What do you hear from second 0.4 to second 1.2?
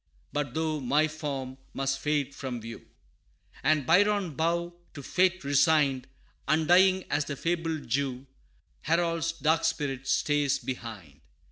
though my